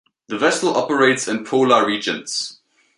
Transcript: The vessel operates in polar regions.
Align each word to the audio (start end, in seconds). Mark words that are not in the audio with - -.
The 0.29 0.37
vessel 0.39 0.75
operates 0.75 1.27
in 1.27 1.45
polar 1.45 1.85
regions. 1.85 2.57